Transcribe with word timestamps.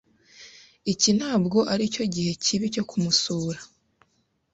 Iki 0.93 1.09
ntabwo 1.17 1.59
aricyo 1.73 2.03
gihe 2.13 2.31
kibi 2.43 2.65
cyo 2.73 2.83
kumusura? 2.89 3.59